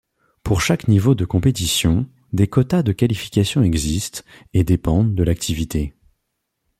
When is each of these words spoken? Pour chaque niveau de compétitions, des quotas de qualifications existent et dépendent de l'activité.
Pour 0.41 0.61
chaque 0.61 0.87
niveau 0.87 1.13
de 1.13 1.25
compétitions, 1.25 2.07
des 2.33 2.47
quotas 2.47 2.81
de 2.81 2.91
qualifications 2.91 3.61
existent 3.61 4.23
et 4.55 4.63
dépendent 4.63 5.13
de 5.13 5.21
l'activité. 5.23 5.93